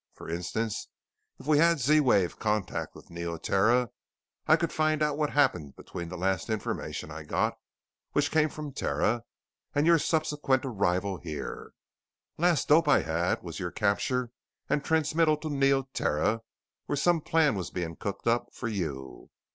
For 0.15 0.27
instance, 0.27 0.87
if 1.37 1.45
we 1.45 1.59
had 1.59 1.77
Z 1.79 1.99
wave 1.99 2.39
contact 2.39 2.95
with 2.95 3.11
Neoterra 3.11 3.91
I 4.47 4.55
could 4.55 4.73
find 4.73 5.03
out 5.03 5.15
what 5.15 5.29
happened 5.29 5.75
between 5.75 6.09
the 6.09 6.17
last 6.17 6.49
information 6.49 7.11
I 7.11 7.21
got 7.21 7.53
which 8.13 8.31
came 8.31 8.49
from 8.49 8.73
Terra 8.73 9.21
and 9.75 9.85
your 9.85 9.99
subsequent 9.99 10.65
arrival 10.65 11.17
here. 11.17 11.73
Last 12.39 12.69
dope 12.69 12.87
I 12.87 13.01
had 13.03 13.43
was 13.43 13.59
your 13.59 13.69
capture 13.69 14.31
and 14.67 14.83
transmittal 14.83 15.37
to 15.37 15.49
Neoterra 15.51 16.41
where 16.87 16.95
some 16.95 17.21
plan 17.21 17.53
was 17.53 17.69
being 17.69 17.95
cooked 17.95 18.25
up 18.25 18.47
for 18.55 18.67
you. 18.67 19.29